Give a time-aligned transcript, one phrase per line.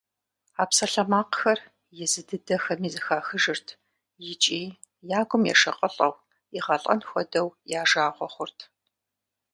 [0.61, 1.59] А псалъэмакъхэр
[2.03, 3.67] езы дыдэхэми зэхахыжырт
[4.31, 4.63] икӀи
[5.17, 6.13] я гум ешыкъылӀэу,
[6.57, 7.47] игъэлӀэн хуэдэу
[7.79, 8.59] я жагъуэ хъурт.